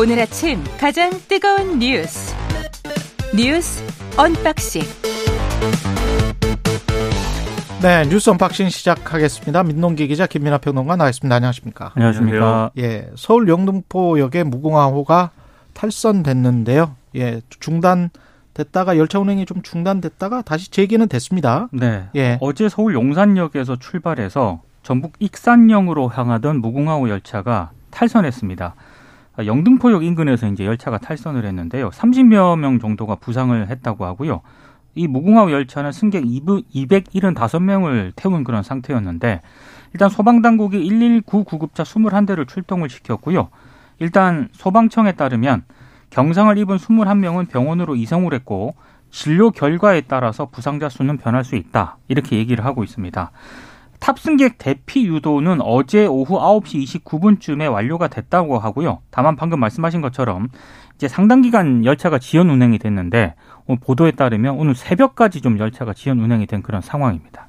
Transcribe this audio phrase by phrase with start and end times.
[0.00, 2.32] 오늘 아침 가장 뜨거운 뉴스
[3.34, 3.82] 뉴스
[4.16, 4.82] 언박싱
[7.82, 9.64] 네, 뉴스 언박싱 시작하겠습니다.
[9.64, 11.34] 민동기 기자 김민아 평론가 나와있습니다.
[11.34, 11.92] 안녕하십니까?
[11.96, 12.70] 안녕하십니까?
[12.78, 15.30] 예, 서울 영등포역에 무궁화호가
[15.74, 16.94] 탈선됐는데요.
[17.16, 18.10] 예, 중단
[18.54, 21.68] 됐다가 열차 운행이 좀 중단됐다가 다시 재개는 됐습니다.
[21.72, 22.04] 네.
[22.14, 22.38] 예.
[22.40, 28.76] 어제 서울 용산역에서 출발해서 전북 익산역으로 향하던 무궁화호 열차가 탈선했습니다.
[29.44, 31.90] 영등포역 인근에서 이제 열차가 탈선을 했는데요.
[31.90, 34.40] 30여 명 정도가 부상을 했다고 하고요.
[34.94, 39.42] 이 무궁화호 열차는 승객 275명을 태운 그런 상태였는데
[39.92, 43.48] 일단 소방당국이 119 구급차 21대를 출동을 시켰고요.
[44.00, 45.64] 일단 소방청에 따르면
[46.10, 48.74] 경상을 입은 21명은 병원으로 이송을 했고
[49.10, 51.96] 진료 결과에 따라서 부상자 수는 변할 수 있다.
[52.08, 53.30] 이렇게 얘기를 하고 있습니다.
[54.00, 59.00] 탑승객 대피 유도는 어제 오후 9시 29분쯤에 완료가 됐다고 하고요.
[59.10, 60.48] 다만 방금 말씀하신 것처럼
[60.96, 63.34] 이제 상당 기간 열차가 지연 운행이 됐는데
[63.80, 67.48] 보도에 따르면 오늘 새벽까지 좀 열차가 지연 운행이 된 그런 상황입니다.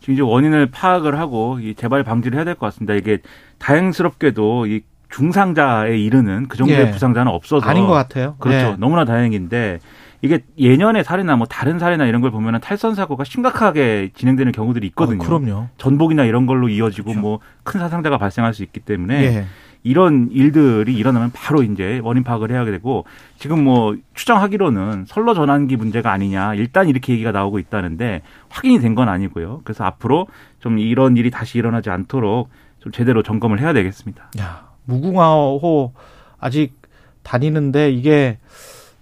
[0.00, 2.94] 지금 이제 원인을 파악을 하고 이 재발 방지를 해야 될 것 같습니다.
[2.94, 3.18] 이게
[3.58, 4.80] 다행스럽게도 이
[5.10, 6.90] 중상자에 이르는 그 정도의 예.
[6.90, 8.36] 부상자는 없어서 아닌 것 같아요.
[8.38, 8.72] 그렇죠.
[8.72, 8.76] 예.
[8.78, 9.78] 너무나 다행인데
[10.22, 15.22] 이게 예년의 사례나 뭐 다른 사례나 이런 걸 보면은 탈선 사고가 심각하게 진행되는 경우들이 있거든요.
[15.22, 15.68] 아, 그럼요.
[15.78, 19.44] 전복이나 이런 걸로 이어지고 뭐큰 사상자가 발생할 수 있기 때문에 예.
[19.82, 23.06] 이런 일들이 일어나면 바로 이제 원인 파악을 해야 되고
[23.38, 29.08] 지금 뭐 추정하기로는 선로 전환기 문제가 아니냐 일단 이렇게 얘기가 나오고 있다는데 확인이 된 건
[29.08, 29.62] 아니고요.
[29.64, 30.26] 그래서 앞으로
[30.58, 32.50] 좀 이런 일이 다시 일어나지 않도록
[32.80, 34.30] 좀 제대로 점검을 해야 되겠습니다.
[34.38, 35.92] 야, 무궁화호
[36.38, 36.74] 아직
[37.22, 38.38] 다니는데 이게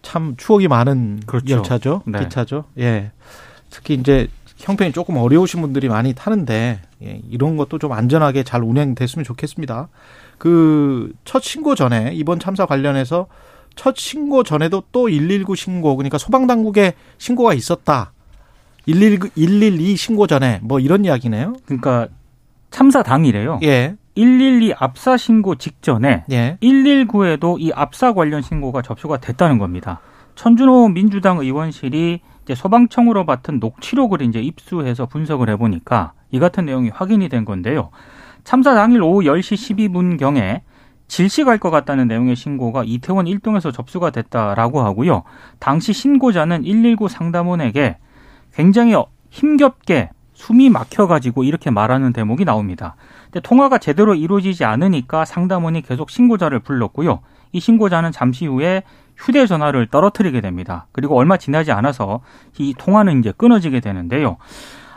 [0.03, 1.56] 참 추억이 많은 그렇죠.
[1.56, 2.03] 열차죠.
[2.06, 2.20] 네.
[2.20, 2.64] 기차죠.
[2.78, 3.11] 예.
[3.70, 9.25] 특히 이제 형편이 조금 어려우신 분들이 많이 타는데 예, 이런 것도 좀 안전하게 잘 운행됐으면
[9.25, 9.89] 좋겠습니다.
[10.39, 13.27] 그 첫 신고 전에 이번 참사 관련해서
[13.77, 18.12] 첫 신고 전에도 또 119 신고 그러니까 소방 당국에 신고가 있었다.
[18.86, 21.55] 119, 112 신고 전에 뭐 이런 이야기네요.
[21.67, 22.08] 그러니까
[22.70, 23.61] 참사 당일에요.
[23.62, 23.96] 예.
[24.18, 26.58] 112 압사 신고 직전에 예.
[26.61, 30.01] 119에도 이 압사 관련 신고가 접수가 됐다는 겁니다.
[30.34, 37.29] 천준호 민주당 의원실이 이제 소방청으로 맡은 녹취록을 이제 입수해서 분석을 해보니까 이 같은 내용이 확인이
[37.29, 37.90] 된 건데요.
[38.42, 40.62] 참사 당일 오후 10시 12분경에
[41.06, 45.23] 질식할 것 같다는 내용의 신고가 이태원 1동에서 접수가 됐다라고 하고요.
[45.61, 47.98] 당시 신고자는 119 상담원에게
[48.52, 48.96] 굉장히
[49.30, 52.96] 힘겹게 숨이 막혀가지고 이렇게 말하는 대목이 나옵니다.
[53.30, 57.20] 근데 통화가 제대로 이루어지지 않으니까 상담원이 계속 신고자를 불렀고요.
[57.52, 58.83] 이 신고자는 잠시 후에
[59.16, 60.86] 휴대전화를 떨어뜨리게 됩니다.
[60.92, 62.20] 그리고 얼마 지나지 않아서
[62.58, 64.36] 이 통화는 이제 끊어지게 되는데요.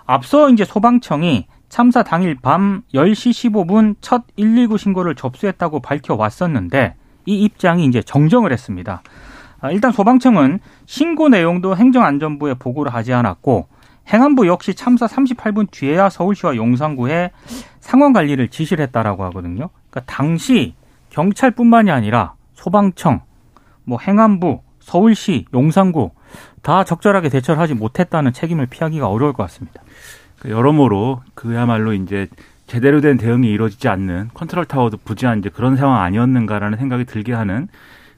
[0.05, 7.85] 앞서 이제 소방청이 참사 당일 밤 10시 15분 첫 119 신고를 접수했다고 밝혀왔었는데 이 입장이
[7.85, 9.01] 이제 정정을 했습니다.
[9.61, 13.67] 아, 일단 소방청은 신고 내용도 행정안전부에 보고를 하지 않았고
[14.11, 17.31] 행안부 역시 참사 38분 뒤에야 서울시와 용산구에
[17.79, 19.69] 상황 관리를 지시를 했다라고 하거든요.
[19.89, 20.75] 그러니까 당시
[21.09, 23.21] 경찰뿐만이 아니라 소방청,
[23.83, 26.11] 뭐 행안부, 서울시, 용산구
[26.61, 29.81] 다 적절하게 대처를 하지 못했다는 책임을 피하기가 어려울 것 같습니다.
[30.39, 32.27] 그 여러모로 그야말로 이제
[32.67, 37.67] 제대로 된 대응이 이루어지지 않는 컨트롤 타워도 부재한 이제 그런 상황 아니었는가라는 생각이 들게 하는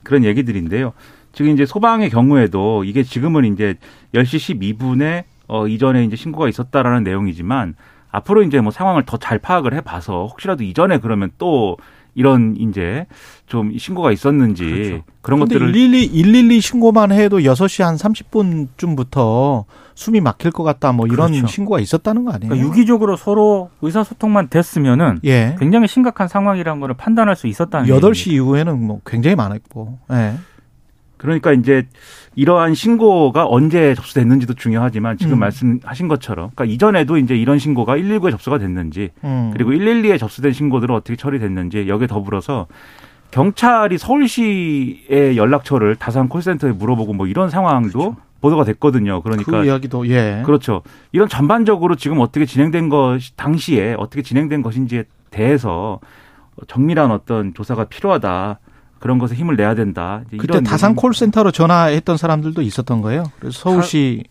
[0.03, 0.93] 그런 얘기들인데요.
[1.31, 3.75] 지금 이제 소방의 경우에도 이게 지금은 이제
[4.13, 7.75] 10시 12분에 어 이전에 이제 신고가 있었다라는 내용이지만
[8.11, 11.77] 앞으로 이제 뭐 상황을 더 잘 파악을 해 봐서 혹시라도 이전에 그러면 또
[12.15, 13.05] 이런 이제
[13.45, 15.03] 좀 신고가 있었는지 그렇죠.
[15.21, 19.65] 그런 것들을 112, 112 신고만 해도 6시 한 30분쯤부터
[19.95, 21.47] 숨이 막힐 것 같다 뭐 이런 그렇죠.
[21.47, 22.49] 신고가 있었다는 거 아니에요?
[22.49, 25.55] 그러니까 유기적으로 서로 의사소통만 됐으면은 예.
[25.59, 28.31] 굉장히 심각한 상황이라는 걸 판단할 수 있었다는 8시 얘기입니다.
[28.33, 29.99] 이후에는 뭐 굉장히 많았고.
[30.11, 30.33] 예.
[31.23, 31.87] 그러니까 이제
[32.35, 35.39] 이러한 신고가 언제 접수됐는지도 중요하지만 지금 음.
[35.39, 39.51] 말씀하신 것처럼 그러니까 이전에도 이제 이런 신고가 119에 접수가 됐는지 음.
[39.53, 42.67] 그리고 112에 접수된 신고들은 어떻게 처리됐는지 여기에 더불어서
[43.31, 49.21] 경찰이 서울시의 연락처를 다산 콜센터에 물어보고 뭐 이런 상황도 보도가 됐거든요.
[49.21, 50.43] 그러니까 그 이야기도 예.
[50.45, 50.81] 그렇죠.
[51.13, 56.01] 이런 전반적으로 지금 어떻게 진행된 것 당시에 어떻게 진행된 것인지에 대해서
[56.67, 58.59] 정밀한 어떤 조사가 필요하다.
[59.03, 60.21] 그런 것에 힘을 내야 된다.
[60.37, 63.25] 그때 다산 콜센터로 전화했던 사람들도 있었던 거예요.
[63.37, 64.23] 그래서 서울시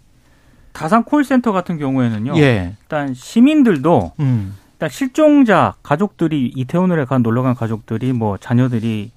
[0.73, 2.33] 다 산 콜센터 같은 경우에는요.
[2.39, 2.73] 예.
[2.81, 4.55] 일단 시민들도 음.
[4.73, 9.11] 일단 실종자 가족들이 이태원을에 간 놀러 간 가족들이 뭐 자녀들이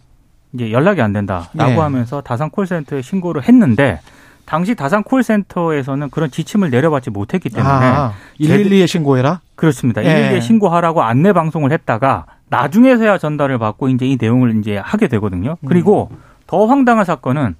[0.52, 1.76] 이제 연락이 안 된다라고 예.
[1.78, 4.02] 하면서 다산 콜센터에 신고를 했는데
[4.44, 9.40] 당시 다산 콜센터에서는 그런 지침을 내려받지 못했기 때문에 아, 112에 신고해라?
[9.56, 10.04] 그렇습니다.
[10.04, 10.34] 예.
[10.34, 15.58] 112에 신고하라고 안내 방송을 했다가 나중에서야 전달을 받고 이제 이 내용을 이제 하게 되거든요.
[15.68, 16.18] 그리고 음.
[16.48, 17.56] 더 황당한 사건은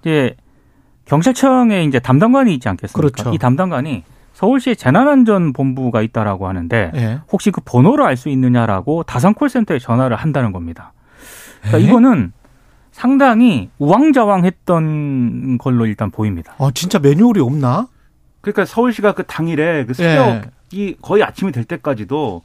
[0.00, 0.36] 이제
[1.04, 2.96] 경찰청에 이제 담당관이 있지 않겠습니까?
[2.96, 3.34] 그렇죠.
[3.34, 7.20] 이 담당관이 서울시에 재난안전본부가 있다라고 하는데 예.
[7.30, 10.92] 혹시 그 번호를 알 수 있느냐라고 다산 콜센터에 전화를 한다는 겁니다.
[11.60, 11.82] 그러니까 에?
[11.82, 12.32] 이거는
[12.92, 16.54] 상당히 우왕좌왕했던 걸로 일단 보입니다.
[16.58, 17.88] 어, 진짜 매뉴얼이 없나?
[18.40, 20.42] 그러니까 서울시가 그 당일에 그 예.
[20.70, 22.42] 새벽이 거의 아침이 될 때까지도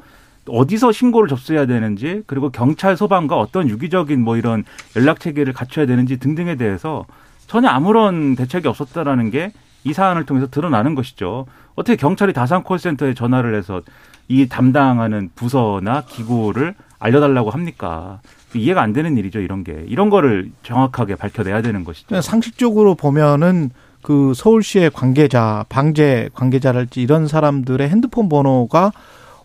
[0.48, 4.64] 어디서 신고를 접수해야 되는지 그리고 경찰 소방과 어떤 유기적인 뭐 이런
[4.96, 7.06] 연락 체계를 갖춰야 되는지 등등에 대해서
[7.48, 9.52] 전혀 아무런 대책이 없었다라는 게
[9.88, 11.46] 이 사안을 통해서 드러나는 것이죠.
[11.76, 13.82] 어떻게 경찰이 다산 콜센터에 전화를 해서
[14.28, 18.20] 이 담당하는 부서나 기구를 알려달라고 합니까?
[18.54, 19.86] 이해가 안 되는 일이죠, 이런 게.
[19.88, 22.20] 이런 거를 정확하게 밝혀내야 되는 것이죠.
[22.22, 23.70] 상식적으로 보면은
[24.02, 28.92] 그 서울시의 관계자, 방재 관계자랄지 이런 사람들의 핸드폰 번호가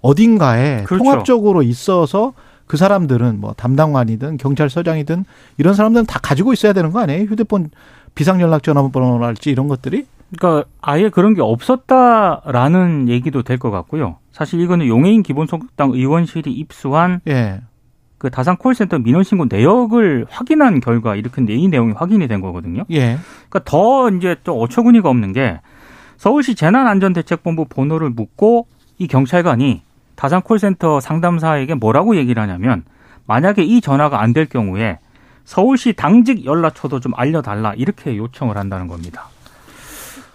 [0.02, 1.02] 어딘가에 그렇죠.
[1.04, 2.32] 통합적으로 있어서
[2.66, 5.25] 그 사람들은 뭐 담당관이든 경찰서장이든
[5.58, 7.25] 이런 사람들은 다 가지고 있어야 되는 거 아니에요?
[7.25, 7.70] 휴대폰
[8.14, 10.06] 비상연락 전화번호랄지 이런 것들이?
[10.37, 14.16] 그러니까 아예 그런 게 없었다라는 얘기도 될 것 같고요.
[14.32, 17.60] 사실 이거는 용해인 기본소득당 의원실이 입수한 예.
[18.19, 22.84] 그 다산 콜센터 민원신고 내역을 확인한 결과 이렇게 이 내용이 확인이 된 거거든요.
[22.90, 23.19] 예.
[23.50, 25.60] 그러니까 더 이제 좀 어처구니가 없는 게
[26.16, 28.66] 서울시 재난안전대책본부 번호를 묻고
[28.99, 29.82] 이 경찰관이
[30.14, 32.85] 다산 콜센터 상담사에게 뭐라고 얘기를 하냐면
[33.26, 34.99] 만약에 이 전화가 안 될 경우에
[35.44, 39.26] 서울시 당직 연락처도 좀 알려달라 이렇게 요청을 한다는 겁니다.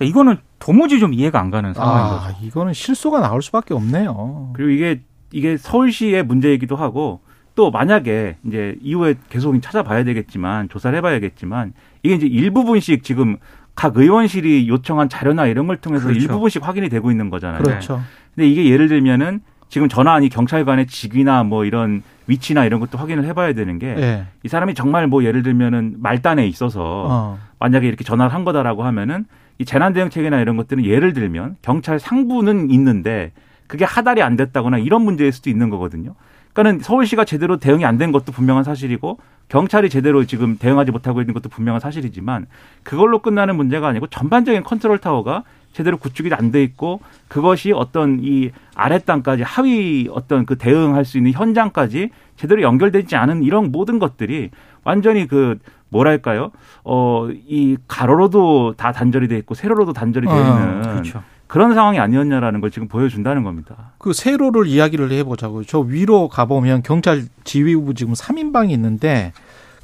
[0.01, 2.25] 이거는 도무지 좀 이해가 안 가는 상황인 거죠.
[2.25, 4.51] 아, 이거는 실수가 나올 수밖에 없네요.
[4.53, 5.01] 그리고 이게
[5.31, 7.21] 이게 서울시의 문제이기도 하고
[7.55, 13.37] 또 만약에 이제 이후에 계속 찾아봐야 되겠지만 조사를 해봐야겠지만 이게 이제 일부분씩 지금
[13.75, 16.21] 각 의원실이 요청한 자료나 이런 걸 통해서 그렇죠.
[16.21, 17.63] 일부분씩 확인이 되고 있는 거잖아요.
[17.63, 18.01] 그렇죠.
[18.35, 23.53] 근데 이게 예를 들면은 지금 전화하니 경찰관의 직위나 뭐 이런 위치나 이런 것도 확인을 해봐야
[23.53, 24.25] 되는 게이 예.
[24.47, 27.39] 사람이 정말 뭐 예를 들면은 말단에 있어서 어.
[27.59, 29.25] 만약에 이렇게 전화를 한 거다라고 하면은
[29.59, 33.31] 이 재난 대응 체계나 이런 것들은 예를 들면 경찰 상부는 있는데
[33.67, 36.15] 그게 하달이 안 됐다거나 이런 문제일 수도 있는 거거든요.
[36.53, 39.19] 그러니까는 서울시가 제대로 대응이 안 된 것도 분명한 사실이고
[39.49, 42.47] 경찰이 제대로 지금 대응하지 못하고 있는 것도 분명한 사실이지만
[42.83, 45.43] 그걸로 끝나는 문제가 아니고 전반적인 컨트롤 타워가
[45.77, 51.17] 제대로 구축이 안 돼 있고 그것이 어떤 이 아래 땅까지 하위 어떤 그 대응할 수
[51.17, 54.49] 있는 현장까지 제대로 연결되지 않은 이런 모든 것들이
[54.83, 55.59] 완전히 그
[55.89, 56.49] 뭐랄까요?
[56.83, 61.21] 어, 이 가로로도 다 단절이 돼 있고 세로로도 단절이 돼 어, 있는 그렇죠.
[61.45, 63.91] 그런 상황이 아니었냐라는 걸 지금 보여준다는 겁니다.
[63.99, 65.63] 그 세로를 이야기를 해보자고요.
[65.65, 69.31] 저 위로 가보면 경찰 지휘부 지금 3인방이 있는데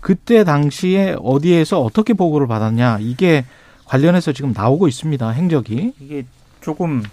[0.02, 3.46] 그때 당시에 어디에서 어떻게 보고를 받았냐 이게
[3.94, 5.30] 관련해서 지금 나오고 있습니다.
[5.30, 5.94] 행적이.
[6.00, 6.26] 이게
[6.62, 7.04] 조금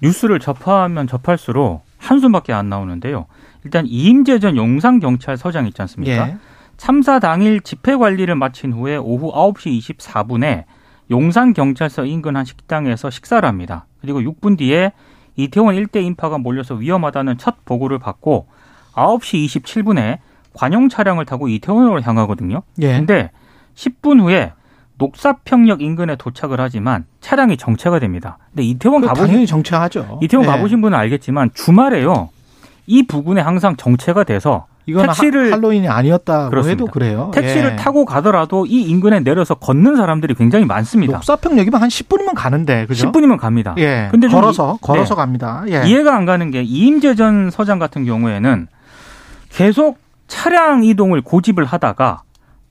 [0.00, 3.26] 뉴스를 접하면 접할수록 한숨밖에 안 나오는데요.
[3.64, 6.28] 일단 이임재 전 용산경찰서장 있지 않습니까?
[6.28, 6.36] 예.
[6.76, 10.66] 참사 당일 집회 관리를 마친 후에 오후 9시 24분에
[11.10, 13.86] 용산경찰서 인근 한 식당에서 식사를 합니다.
[14.00, 14.92] 그리고 6분 뒤에
[15.34, 18.46] 이태원 일대 인파가 몰려서 위험하다는 첫 보고를 받고
[18.92, 20.18] 9시 27분에
[20.52, 22.62] 관용 차량을 타고 이태원으로 향하거든요.
[22.82, 22.98] 예.
[22.98, 23.32] 근데
[23.74, 24.52] 10분 후에
[25.00, 28.36] 녹사평역 인근에 도착을 하지만 차량이 정체가 됩니다.
[28.52, 30.20] 근데 이태원 그 가보신 당연히 정체하죠.
[30.22, 30.50] 이태원 예.
[30.50, 32.28] 가보신 분은 알겠지만 주말에요.
[32.86, 36.82] 이 부근에 항상 정체가 돼서 이건 택시를- 하, 할로윈이 아니었다고 그렇습니다.
[36.82, 37.30] 해도 그래요.
[37.32, 37.76] 택시를 예.
[37.76, 41.14] 타고 가더라도 이 인근에 내려서 걷는 사람들이 굉장히 많습니다.
[41.14, 43.10] 녹사평역이면 한 10분이면 가는데 그죠?
[43.10, 43.74] 10분이면 갑니다.
[43.78, 44.08] 예.
[44.10, 45.18] 근데 좀 걸어서 이- 걸어서 네.
[45.20, 45.64] 갑니다.
[45.68, 45.82] 예.
[45.86, 48.66] 이해가 안 가는 게 이임재 전 서장 같은 경우에는
[49.50, 49.98] 계속
[50.28, 52.22] 차량 이동을 고집을 하다가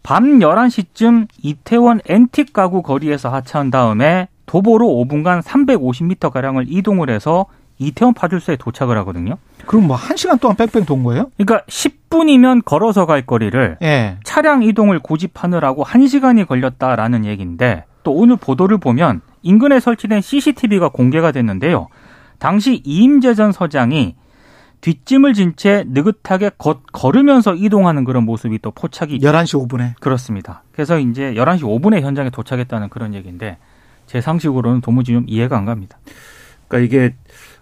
[0.03, 7.45] 밤 11시쯤 이태원 앤틱 가구 거리에서 하차한 다음에 도보로 5분간 350m 가량을 이동을 해서
[7.77, 9.37] 이태원 파출소에 도착을 하거든요.
[9.65, 11.31] 그럼 뭐한 시간 동안 뺑뺑 돈 거예요?
[11.37, 14.17] 그러니까 10분이면 걸어서 갈 거리를 예.
[14.23, 21.87] 차량 이동을 고집하느라고 1시간이 걸렸다라는 얘기인데 또 오늘 보도를 보면 인근에 설치된 CCTV가 공개가 됐는데요.
[22.39, 24.15] 당시 이임재 전 서장이
[24.81, 29.95] 뒷짐을 진 채 느긋하게 걷, 걸으면서 이동하는 그런 모습이 또 포착이 11시 5분에.
[29.99, 30.63] 그렇습니다.
[30.71, 33.57] 그래서 이제 11시 5분에 현장에 도착했다는 그런 얘기인데
[34.05, 35.97] 제 상식으로는 도무지 좀 이해가 안 갑니다.
[36.67, 37.15] 그러니까 이게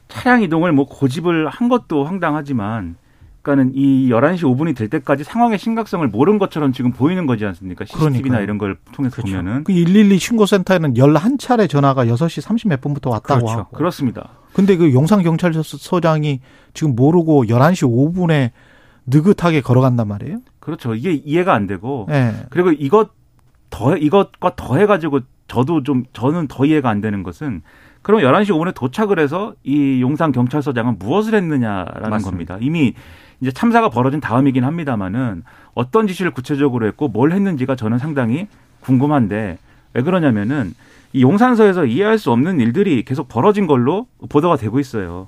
[0.07, 2.95] 차량 이동을 뭐 고집을 한 것도 황당하지만
[3.41, 7.85] 그러니까는 이 11시 5분이 될 때까지 상황의 심각성을 모른 것처럼 지금 보이는 거지 않습니까?
[7.85, 8.43] CCTV나 그러니까요.
[8.43, 9.37] 이런 걸 통해서 그렇죠.
[9.37, 13.59] 보면은 그 112 신고센터에는 11차례 전화가 6시 30몇 분부터 왔다고 그렇죠.
[13.59, 13.77] 하고.
[13.77, 14.29] 그렇습니다.
[14.57, 16.39] 근데 그 용산 경찰서장이
[16.73, 18.49] 지금 모르고 11시 5분에
[19.05, 20.39] 느긋하게 걸어간단 말이에요?
[20.59, 20.95] 그렇죠.
[20.95, 22.33] 이게 이해가 안 되고 예.
[22.49, 23.11] 그리고 이것
[23.69, 27.61] 더 이것과 더해 가지고 저도 좀 저는 더 이해가 안 되는 것은
[28.01, 32.55] 그럼 11시 5분에 도착을 해서 이 용산 경찰서장은 무엇을 했느냐라는 맞습니다.
[32.55, 32.57] 겁니다.
[32.59, 32.95] 이미
[33.39, 35.43] 이제 참사가 벌어진 다음이긴 합니다만은
[35.75, 38.47] 어떤 지시를 구체적으로 했고 뭘 했는지가 저는 상당히
[38.79, 39.59] 궁금한데
[39.93, 40.73] 왜 그러냐면은
[41.13, 45.27] 이 용산서에서 이해할 수 없는 일들이 계속 벌어진 걸로 보도가 되고 있어요.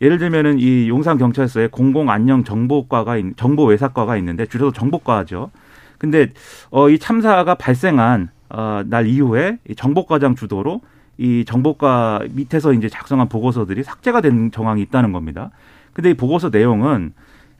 [0.00, 5.50] 예를 들면은 이 용산 경찰서에 공공 안녕 정보과가 있- 정보 외사과가 있는데 줄여서 정보과죠.
[5.98, 6.32] 근데
[6.70, 10.80] 어이 참사가 발생한 어날 이후에 이 정보과장 주도로
[11.18, 15.50] 이 정보과 밑에서 이제 작성한 보고서들이 삭제가 된 정황이 있다는 겁니다.
[15.92, 17.12] 근데 이 보고서 내용은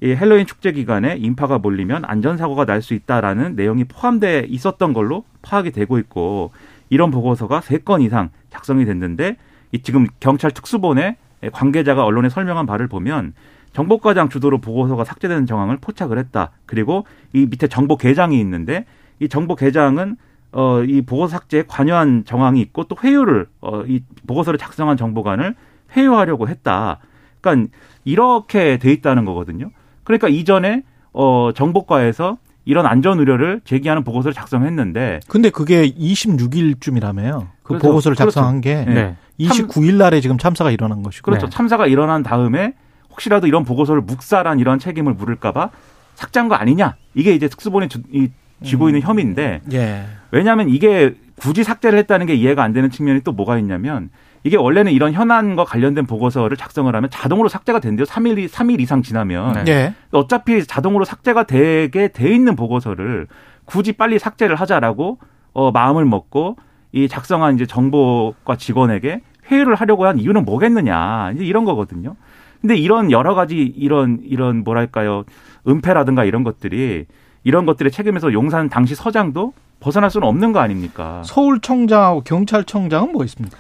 [0.03, 5.71] 이 헬로윈 축제 기간에 인파가 몰리면 안전사고가 날 수 있다라는 내용이 포함돼 있었던 걸로 파악이
[5.73, 6.53] 되고 있고
[6.89, 9.37] 이런 보고서가 세 건 이상 작성이 됐는데
[9.73, 11.17] 이 지금 경찰 특수본의
[11.53, 13.35] 관계자가 언론에 설명한 바를 보면
[13.73, 16.51] 정보과장 주도로 보고서가 삭제되는 정황을 포착을 했다.
[16.67, 18.85] 그리고 이 밑에 정보 계장이 있는데
[19.21, 20.17] 이 정보 계장은
[20.53, 25.55] 어, 이 보고서 삭제에 관여한 정황이 있고 또 회유를 어, 이 보고서를 작성한 정보관을
[25.97, 26.99] 회유하려고 했다.
[27.41, 27.71] 그러니까
[28.05, 29.71] 이렇게 돼 있다는 거거든요.
[30.11, 37.47] 그러니까 이전에 어, 정보과에서 이런 안전 우려를 제기하는 보고서를 작성했는데 근데 그게 26일쯤이라며요.
[37.63, 37.87] 그 그렇죠.
[37.89, 38.31] 보고서를 그렇죠.
[38.33, 39.17] 작성한 게 네.
[39.39, 41.25] 29일 날에 지금 참사가 일어난 것이고.
[41.25, 41.47] 그렇죠.
[41.47, 41.51] 네.
[41.51, 42.75] 참사가 일어난 다음에
[43.11, 45.71] 혹시라도 이런 보고서를 묵살한 이런 책임을 물을까 봐
[46.17, 46.97] 삭제한 거 아니냐?
[47.15, 48.29] 이게 이제 특수본이 주- 이-
[48.63, 50.05] 쥐고 있는 혐의인데 예.
[50.33, 54.11] 왜냐하면 이게 굳이 삭제를 했다는 게 이해가 안 되는 측면이 또 뭐가 있냐면
[54.43, 58.07] 이게 원래는 이런 현안과 관련된 보고서를 작성을 하면 자동으로 삭제가 된대요.
[58.07, 59.65] 3일, 3일 이상 지나면.
[59.65, 59.73] 네.
[59.73, 59.95] 예.
[60.13, 63.27] 어차피 자동으로 삭제가 되게 돼 있는 보고서를
[63.65, 65.19] 굳이 빨리 삭제를 하자라고
[65.53, 66.57] 어, 마음을 먹고
[66.93, 69.21] 이 작성한 이제 정보과 직원에게
[69.51, 71.33] 회유를 하려고 한 이유는 뭐겠느냐.
[71.35, 72.17] 이제 이런 거거든요.
[72.61, 75.25] 근데 이런 여러 가지 이런 이런 뭐랄까요.
[75.67, 77.07] 은폐라든가 이런 것들이
[77.43, 81.23] 이런 것들의 책임에서 용산 당시 서장도 벗어날 수는 없는 거 아닙니까?
[81.25, 83.59] 서울청장하고 경찰청장은 뭐 있습니까?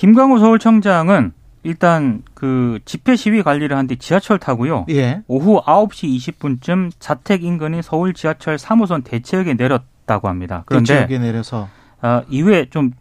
[0.00, 4.86] 김광호 서울청장은 일단 그 집회 시위 관리를 한 뒤 지하철 타고요.
[4.88, 5.20] 예.
[5.26, 10.62] 오후 9시 20분쯤 자택 인근인 서울 지하철 3호선 대체역에 내렸다고 합니다.
[10.64, 11.68] 그런데 대지역에 내려서
[12.00, 12.92] 아, 이후에 좀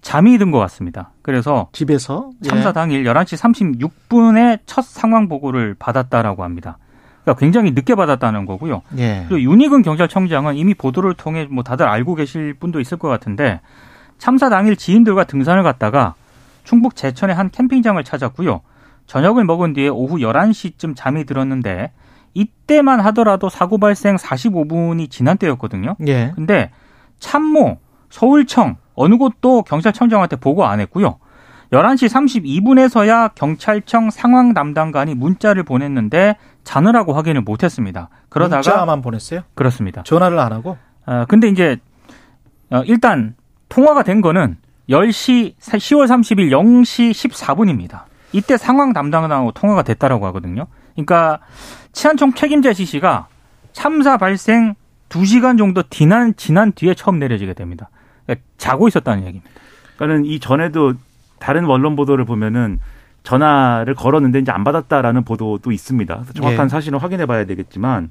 [0.00, 1.10] 잠이 든 것 같습니다.
[1.20, 2.72] 그래서 집에서 참사 예.
[2.72, 3.36] 당일 11시
[4.08, 6.78] 36분에 첫 상황 보고를 받았다라고 합니다.
[7.22, 8.80] 그러니까 굉장히 늦게 받았다는 거고요.
[8.96, 9.26] 예.
[9.28, 13.60] 그리고 윤희근 경찰청장은 이미 보도를 통해 뭐 다들 알고 계실 분도 있을 것 같은데
[14.16, 16.14] 참사 당일 지인들과 등산을 갔다가
[16.66, 18.60] 충북 제천의 한 캠핑장을 찾았고요.
[19.06, 21.92] 저녁을 먹은 뒤에 오후 11시쯤 잠이 들었는데
[22.34, 25.94] 이때만 하더라도 사고 발생 45분이 지난 때였거든요.
[26.08, 26.32] 예.
[26.34, 26.70] 근데
[27.20, 27.78] 참모,
[28.10, 31.18] 서울청 어느 곳도 경찰청장한테 보고 안 했고요.
[31.72, 38.08] 11시 32분에서야 경찰청 상황 담당관이 문자를 보냈는데 자느라고 확인을 못 했습니다.
[38.28, 39.42] 그러다가 문자만 보냈어요?
[39.54, 40.02] 그렇습니다.
[40.02, 40.76] 전화를 안 하고?
[41.06, 41.78] 어, 근데 이제
[42.70, 43.36] 어, 일단
[43.68, 44.56] 통화가 된 거는
[44.88, 48.04] 10시 10월 30일 0시 14분입니다.
[48.32, 50.66] 이때 상황 담당하고 통화가 됐다라고 하거든요.
[50.94, 51.40] 그러니까
[51.92, 53.28] 치안청 책임자 지시가
[53.72, 54.74] 참사 발생
[55.08, 57.90] 2시간 정도 지난 지난 뒤에 처음 내려지게 됩니다.
[58.24, 59.50] 그러니까 자고 있었다는 얘기입니다.
[59.96, 60.94] 그러니까는 이 전에도
[61.38, 62.78] 다른 언론 보도를 보면은
[63.22, 66.24] 전화를 걸었는데 이제 안 받았다라는 보도도 있습니다.
[66.34, 66.68] 정확한 예.
[66.68, 68.10] 사실은 확인해 봐야 되겠지만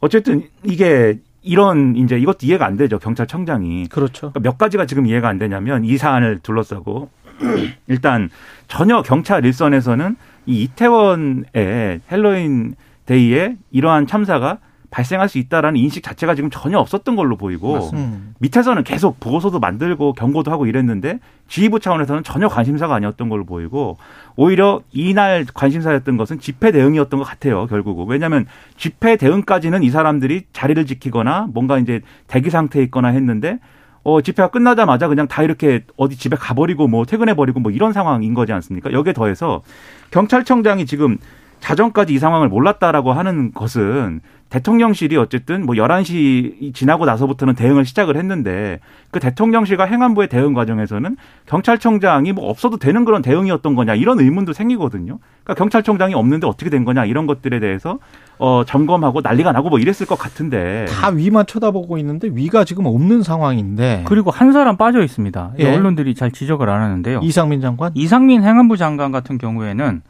[0.00, 2.98] 어쨌든 이게 이런 이제 이것도 이해가 안 되죠.
[2.98, 3.88] 경찰청장이.
[3.88, 4.32] 그렇죠.
[4.32, 7.10] 그러니까 몇 가지가 지금 이해가 안 되냐면 이 사안을 둘러싸고
[7.88, 8.30] 일단
[8.68, 12.74] 전혀 경찰 일선에서는 이 이태원의 헬로윈
[13.06, 14.58] 데이에 이러한 참사가
[14.92, 18.34] 발생할 수 있다라는 인식 자체가 지금 전혀 없었던 걸로 보이고 음.
[18.38, 21.18] 밑에서는 계속 보고서도 만들고 경고도 하고 이랬는데
[21.48, 23.96] 지휘부 차원에서는 전혀 관심사가 아니었던 걸로 보이고
[24.36, 28.06] 오히려 이날 관심사였던 것은 집회 대응이었던 것 같아요 결국은.
[28.06, 28.46] 왜냐하면
[28.76, 33.58] 집회 대응까지는 이 사람들이 자리를 지키거나 뭔가 이제 대기 상태에 있거나 했는데
[34.04, 38.34] 어 집회가 끝나자마자 그냥 다 이렇게 어디 집에 가버리고 뭐 퇴근해 버리고 뭐 이런 상황인
[38.34, 38.92] 거지 않습니까?
[38.92, 39.62] 여기에 더해서
[40.10, 41.16] 경찰청장이 지금
[41.62, 48.80] 자정까지 이 상황을 몰랐다라고 하는 것은 대통령실이 어쨌든 뭐 11시 지나고 나서부터는 대응을 시작을 했는데
[49.10, 51.16] 그 대통령실과 행안부의 대응 과정에서는
[51.46, 55.20] 경찰청장이 뭐 없어도 되는 그런 대응이었던 거냐 이런 의문도 생기거든요.
[55.44, 57.98] 그러니까 경찰청장이 없는데 어떻게 된 거냐 이런 것들에 대해서
[58.38, 63.22] 어 점검하고 난리가 나고 뭐 이랬을 것 같은데 다 위만 쳐다보고 있는데 위가 지금 없는
[63.22, 64.04] 상황인데.
[64.06, 65.52] 그리고 한 사람 빠져 있습니다.
[65.60, 65.74] 예.
[65.74, 67.20] 언론들이 잘 지적을 안 하는데요.
[67.22, 67.92] 이상민 장관?
[67.94, 70.02] 이상민 행안부 장관 같은 경우에는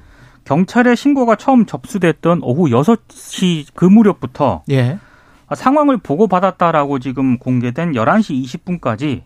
[0.44, 4.98] 경찰의 신고가 처음 접수됐던 오후 6시 그 무렵부터 예.
[5.54, 9.22] 상황을 보고받았다라고 지금 공개된 11시 20분까지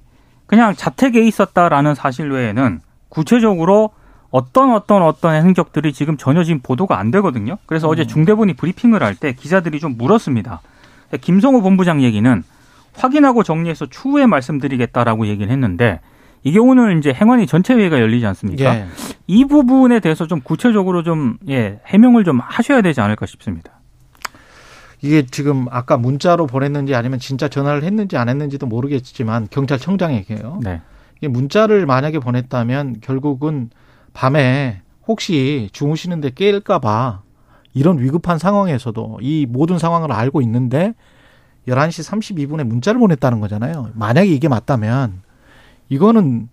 [0.47, 3.91] 그냥 자택에 있었다라는 사실 외에는 구체적으로
[4.31, 7.59] 어떤 어떤 어떤 행적들이 지금 전혀 지금 보도가 안 되거든요.
[7.67, 10.61] 그래서 어제 중대본이 브리핑을 할 때 기자들이 좀 물었습니다.
[11.21, 12.43] 김성호 본부장 얘기는
[12.95, 16.01] 확인하고 정리해서 추후에 말씀드리겠다라고 얘기를 했는데
[16.47, 18.65] 이게 오늘 이제 행안위 전체 회의가 열리지 않습니까?
[18.77, 18.87] 예.
[19.27, 23.81] 이 부분에 대해서 좀 구체적으로 좀 예, 해명을 좀 하셔야 되지 않을까 싶습니다.
[25.03, 30.61] 이게 지금 아까 문자로 보냈는지 아니면 진짜 전화를 했는지 안 했는지도 모르겠지만 경찰청장에게요.
[30.63, 30.83] 네.
[31.19, 33.71] 이게 문자를 만약에 보냈다면 결국은
[34.13, 37.23] 밤에 혹시 주무시는데 깰까봐
[37.75, 40.95] 이런 위급한 상황에서도 이 모든 상황을 알고 있는데
[41.67, 43.91] 11시 32분에 문자를 보냈다는 거잖아요.
[43.95, 45.26] 만약에 이게 맞다면
[45.89, 46.49] 이거는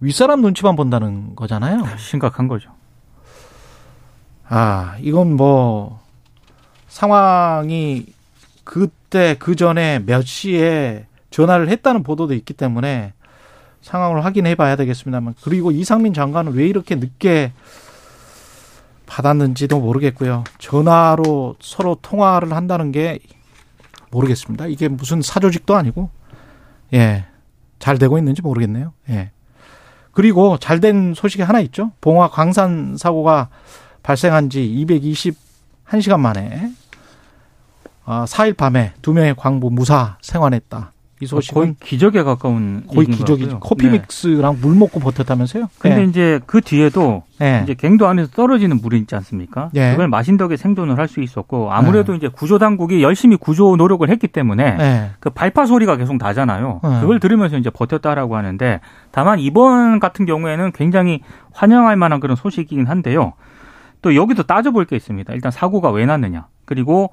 [0.00, 1.84] 윗사람 눈치만 본다는 거잖아요.
[1.98, 2.70] 심각한 거죠.
[4.48, 6.00] 아, 이건 뭐
[6.88, 8.06] 상황이
[8.64, 13.12] 그때 그 전에 몇 시에 전화를 했다는 보도도 있기 때문에
[13.82, 17.52] 상황을 확인해 봐야 되겠습니다만 그리고 이상민 장관은 왜 이렇게 늦게
[19.06, 20.44] 받았는지도 모르겠고요.
[20.58, 23.18] 전화로 서로 통화를 한다는 게
[24.10, 24.66] 모르겠습니다.
[24.66, 26.10] 이게 무슨 사조직도 아니고
[26.94, 27.26] 예.
[27.78, 28.92] 잘 되고 있는지 모르겠네요.
[29.10, 29.30] 예.
[30.12, 31.92] 그리고 잘 된 소식이 하나 있죠.
[32.00, 33.48] 봉화 광산 사고가
[34.02, 36.70] 발생한 지 221시간 만에
[38.04, 40.92] 아, 4일 밤에 두 명의 광부 무사 생환했다.
[41.20, 43.58] 이 거의 소식은 기적에 가까운 거의 기적이죠.
[43.58, 43.60] 같고요.
[43.60, 43.98] 커피 네.
[43.98, 45.68] 믹스랑 물 먹고 버텼다면서요?
[45.78, 46.04] 근데 예.
[46.04, 47.60] 이제 그 뒤에도 예.
[47.64, 49.70] 이제 갱도 안에서 떨어지는 물이 있지 않습니까?
[49.74, 49.90] 예.
[49.90, 54.28] 그걸 마신 덕에 생존을 할 수 있었고 아무래도 이제 구조 당국이 열심히 구조 노력을 했기
[54.28, 55.10] 때문에 예.
[55.20, 56.80] 그 발파 소리가 계속 나잖아요.
[56.82, 57.00] 네.
[57.00, 61.22] 그걸 들으면서 이제 버텼다라고 하는데 다만 이번 같은 경우에는 굉장히
[61.52, 63.32] 환영할 만한 그런 소식이긴 한데요.
[64.02, 65.32] 또 여기도 따져볼 게 있습니다.
[65.32, 66.46] 일단 사고가 왜 났느냐.
[66.64, 67.10] 그리고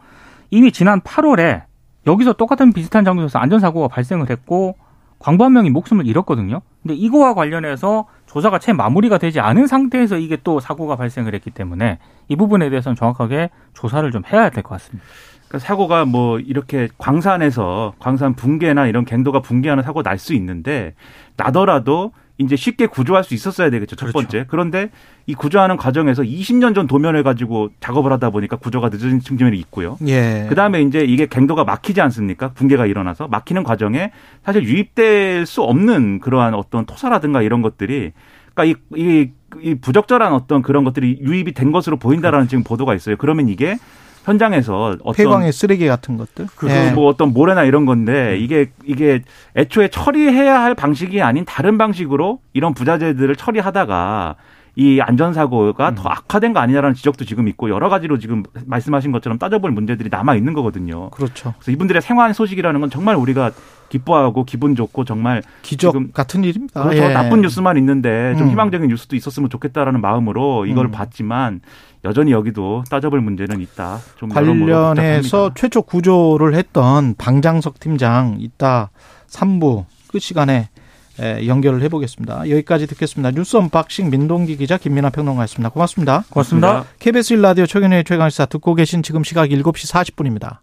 [0.52, 1.64] 이미 지난 8월에
[2.08, 4.76] 여기서 똑같은 비슷한 장소에서 안전사고가 발생을 했고
[5.20, 6.62] 광부 한 명이 목숨을 잃었거든요.
[6.84, 12.00] 근데 이거와 관련해서 조사가 채 마무리가 되지 않은 상태에서 이게 또 사고가 발생을 했기 때문에
[12.28, 15.06] 이 부분에 대해서는 정확하게 조사를 좀 해야 될 것 같습니다.
[15.48, 20.94] 그러니까 사고가 뭐 이렇게 광산에서 광산 붕괴나 이런 갱도가 붕괴하는 사고 날 수 있는데
[21.38, 23.96] 나더라도 이제 쉽게 구조할 수 있었어야 되겠죠.
[23.96, 24.20] 첫 그렇죠.
[24.20, 24.46] 번째.
[24.50, 24.90] 그런데
[25.26, 29.98] 이 구조하는 과정에서 20년 전 도면을 가지고 작업을 하다 보니까 구조가 늦어진 측면이 있고요.
[30.08, 30.46] 예.
[30.50, 32.52] 그다음에 이제 이게 갱도가 막히지 않습니까?
[32.54, 34.12] 붕괴가 일어나서 막히는 과정에
[34.44, 38.12] 사실 유입될 수 없는 그러한 어떤 토사라든가 이런 것들이
[38.54, 43.16] 그러니까 이, 이, 이 부적절한 어떤 그런 것들이 유입이 된 것으로 보인다라는 지금 보도가 있어요.
[43.18, 43.78] 그러면 이게
[44.26, 46.48] 현장에서 어떤 폐광의 쓰레기 같은 것들.
[46.56, 46.92] 그 예.
[46.92, 49.22] 뭐 어떤 모래나 이런 건데 이게 이게
[49.56, 54.36] 애초에 처리해야 할 방식이 아닌 다른 방식으로 이런 부자재들을 처리하다가
[54.76, 55.96] 이 안전사고가 음.
[55.96, 60.36] 더 악화된 거 아니냐라는 지적도 지금 있고 여러 가지로 지금 말씀하신 것처럼 따져볼 문제들이 남아
[60.36, 61.10] 있는 거거든요.
[61.12, 61.54] 그렇죠.
[61.58, 63.52] 그래서 이분들의 생활 소식이라는 건 정말 우리가
[63.88, 66.84] 기뻐하고 기분 좋고 정말 기적 지금 같은 일입니다.
[66.84, 67.04] 그렇죠.
[67.04, 67.10] 예.
[67.10, 68.52] 나쁜 뉴스만 있는데 좀 음.
[68.52, 70.92] 희망적인 뉴스도 있었으면 좋겠다라는 마음으로 이걸 음.
[70.92, 71.62] 봤지만
[72.04, 74.00] 여전히 여기도 따져볼 문제는 있다.
[74.18, 75.52] 좀 관련해서.
[75.56, 78.90] 최초 구조를 했던 방장석 팀장 이따
[79.28, 80.70] 3부 끝 시간에 에,
[81.20, 82.50] 연결을 해보겠습니다.
[82.50, 83.32] 여기까지 듣겠습니다.
[83.32, 85.70] 뉴스 언박싱 민동기 기자 김민아 평론가였습니다.
[85.70, 86.26] 고맙습니다.
[86.30, 86.86] 고맙습니다.
[87.00, 90.58] KBS 1라디오 최경영의 최강시사 듣고 계신 지금 시각 7시 40분입니다.